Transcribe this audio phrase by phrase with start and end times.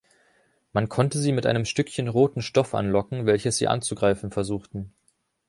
[0.73, 4.93] Man konnte sie mit einem Stückchen roten Stoff anlocken, welches sie anzugreifen versuchten.